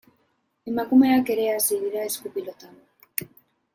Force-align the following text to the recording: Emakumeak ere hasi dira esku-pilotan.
Emakumeak 0.71 1.29
ere 1.35 1.45
hasi 1.51 1.79
dira 1.85 2.07
esku-pilotan. 2.09 3.29